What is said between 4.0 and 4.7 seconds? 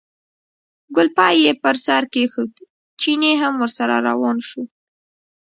روان شو.